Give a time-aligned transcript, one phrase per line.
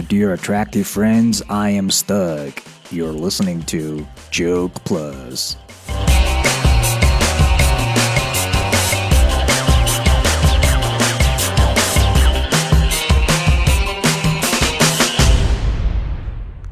[0.00, 2.62] dear attractive friends, I am stuck.
[2.90, 5.56] You're listening to Joke Plus.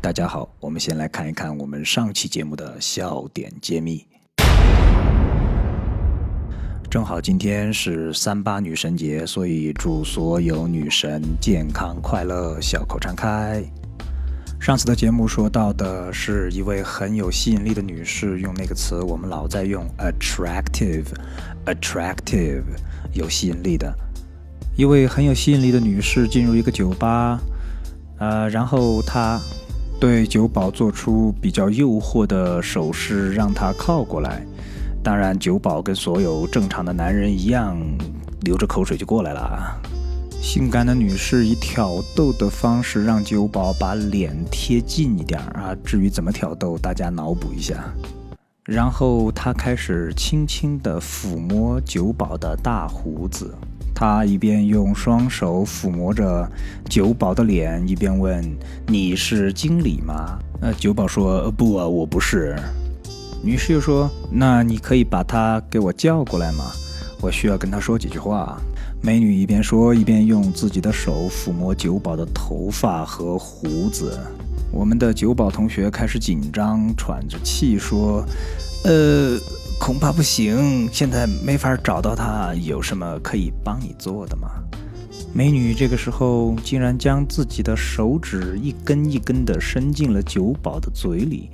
[0.01, 4.07] 大家好，我们先来看一看我们上期节目的笑点揭秘。
[6.90, 13.64] 正好今天是三八女神节，所以祝所有女神健康快乐，笑口常开。
[14.60, 22.64] 上次的节目说到的是一位很有吸引力的女士，用那个词我们老在用，attractive，attractive，
[23.14, 23.96] 有吸引力的。
[24.76, 27.40] 一位很有吸引力的女士进入一个酒吧，
[28.18, 29.40] 呃，然后她
[30.00, 34.44] 对酒保做出比较诱惑的手势，让他靠过来。
[35.02, 37.78] 当然，酒保跟所有正常的男人一样，
[38.42, 39.80] 流着口水就过来了。
[40.42, 45.76] 性感的女士以挑逗的方式让酒保把脸贴近一点啊。
[45.84, 47.84] 至于怎么挑逗，大家脑补一下。
[48.66, 53.54] 然后她开始轻轻地抚摸酒保的大胡子。
[53.96, 56.50] 她一边用双手抚摸着
[56.90, 58.42] 酒保的脸，一边问
[58.88, 62.56] ：“你是经理吗？”呃，酒保说：“不啊，我不是。”
[63.42, 66.66] 女士又说：“那你可以把他给我叫过来吗？
[67.22, 68.60] 我需要跟他说几句话。”
[69.02, 74.20] 美女一边说，一边用自己的手抚摸酒保的头发和胡子。
[74.72, 78.26] 我们的酒保同学开始紧张，喘着气说
[78.84, 79.40] ：“呃，
[79.80, 82.54] 恐怕不行，现在没法找到他。
[82.56, 84.50] 有什么可以帮你做的吗？”
[85.32, 91.50] 美女这个时候竟然将自己的手指一根一根地伸进了酒保的嘴里，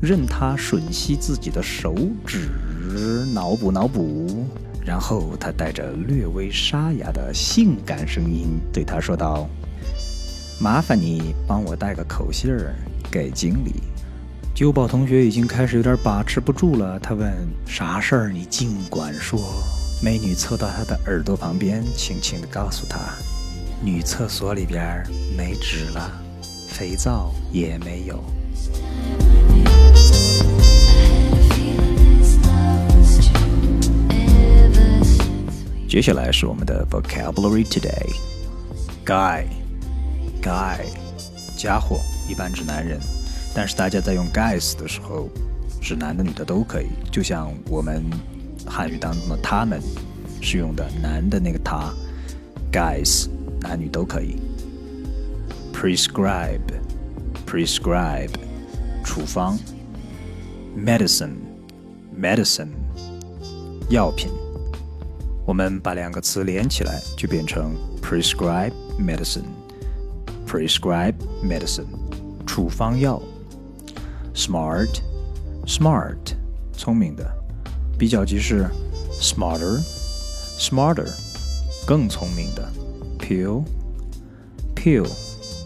[0.00, 1.94] 任他吮吸自己的手
[2.26, 2.48] 指，
[3.32, 4.46] 脑补脑补。
[4.84, 9.48] 然后她带着略微沙哑的性感声音对他说道
[10.58, 12.74] ：“麻烦你帮我带个口信儿
[13.10, 13.74] 给经理。”
[14.54, 17.32] 酒保同学已经开始有点把持不住了，他问
[17.64, 18.32] ：“啥事儿？
[18.32, 19.40] 你尽管说。”
[20.02, 22.98] 美女凑到他的耳朵旁边，轻轻地告诉他
[23.84, 25.06] ：“女厕所里边
[25.36, 26.10] 没纸了，
[26.70, 28.18] 肥皂也没有。”
[35.86, 38.10] 接下来是我们的 vocabulary today。
[39.04, 40.78] guy，guy，
[41.58, 42.98] 家伙，一般指男人，
[43.54, 45.28] 但是大家在用 guys 的时候，
[45.78, 48.02] 指男的女的都可以，就像我们。
[48.66, 49.80] 汉语当中的他们
[50.40, 51.92] 是用的男的那个他
[52.72, 53.28] ，guys，
[53.60, 54.36] 男女都可以。
[55.72, 58.30] prescribe，prescribe，
[59.04, 59.56] 处方。
[60.76, 62.68] medicine，medicine，
[63.88, 64.28] 药品。
[65.46, 71.86] 我们把两个词连起来，就变成 prescribe medicine，prescribe medicine，
[72.46, 73.20] 处方药。
[74.34, 76.36] smart，smart，
[76.72, 77.39] 聪明的。
[77.99, 78.69] 比较级是
[79.21, 81.09] smarter，smarter，
[81.85, 82.69] 更聪明的
[83.19, 85.07] pill，pill，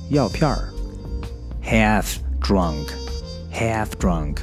[0.09, 0.69] 药片儿
[1.63, 4.38] half drunk，half drunk，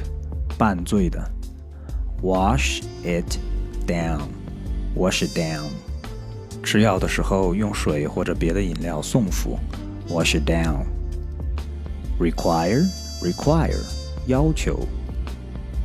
[0.57, 1.31] 半醉的
[2.21, 3.37] wash it
[3.87, 5.69] down，wash it down，
[6.63, 9.57] 吃药的时候用水或者别的饮料送服
[10.09, 10.85] wash it down
[12.19, 13.79] require，require，
[14.25, 14.85] 要求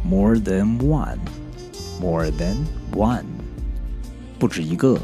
[0.04, 1.18] more than one。
[2.00, 3.24] more than one，
[4.38, 4.98] 不止一个。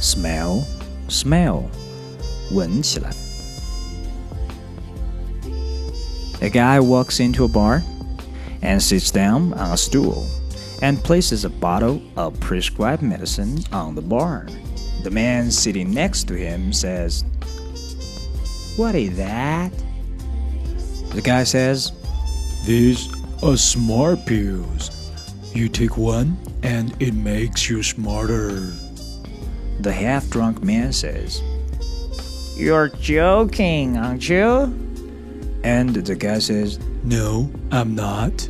[0.00, 0.62] smell
[1.08, 1.62] smell，
[2.50, 3.12] 闻起来。
[6.40, 7.82] A guy walks into a bar
[8.62, 10.24] and sits down on a stool
[10.80, 14.46] and places a bottle of prescribed medicine on the bar.
[15.04, 17.24] The man sitting next to him says,
[18.76, 19.70] What is that?
[21.14, 21.92] The guy says,
[22.64, 23.08] These
[23.42, 24.90] are smart pills.
[25.57, 28.71] You take one, and it makes you smarter.
[29.79, 31.41] The half drunk man says,
[32.55, 34.71] You're joking, aren't you?
[35.63, 38.47] And the guy says, No, I'm not.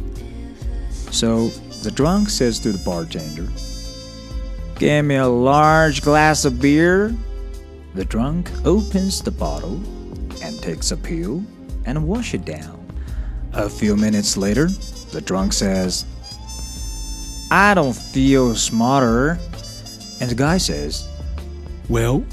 [1.12, 1.48] So
[1.82, 3.48] the drunk says to the bartender,
[4.76, 7.16] Give me a large glass of beer.
[7.96, 9.78] The drunk opens the bottle
[10.44, 11.42] and takes a pill
[11.86, 12.86] and wash it down.
[13.54, 14.68] A few minutes later,
[15.14, 16.06] the drunk says,
[17.50, 19.40] I don't feel smarter.
[20.20, 21.08] And the guy says,
[21.88, 22.26] Well,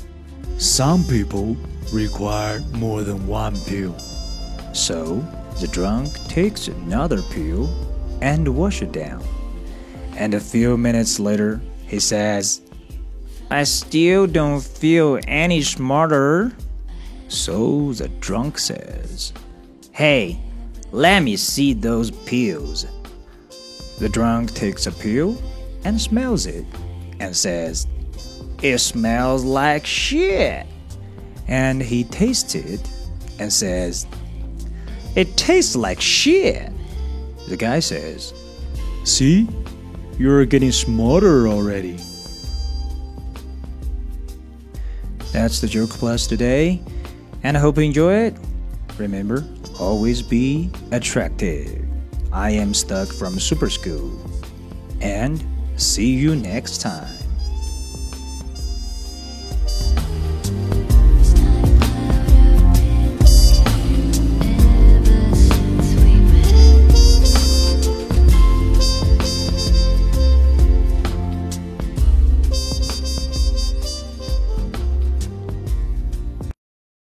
[0.58, 1.56] some people
[1.92, 3.96] require more than one pill.
[4.72, 5.24] So
[5.60, 7.68] the drunk takes another pill
[8.22, 9.22] and wash it down.
[10.16, 12.60] And a few minutes later, he says,
[13.50, 16.52] I still don't feel any smarter.
[17.28, 19.32] So the drunk says,
[19.92, 20.40] Hey,
[20.90, 22.86] let me see those pills.
[23.98, 25.40] The drunk takes a pill
[25.84, 26.64] and smells it
[27.20, 27.86] and says,
[28.62, 30.66] It smells like shit.
[31.46, 32.80] And he tastes it
[33.38, 34.06] and says,
[35.14, 36.72] It tastes like shit.
[37.48, 38.32] The guy says,
[39.04, 39.48] See?
[40.18, 41.98] You're getting smarter already.
[45.32, 46.80] That's the Joke Plus today,
[47.42, 48.36] and I hope you enjoy it.
[48.96, 49.44] Remember,
[49.80, 51.83] always be attractive.
[52.34, 54.10] I am stuck from super school.
[55.00, 55.46] And
[55.76, 57.23] see you next time.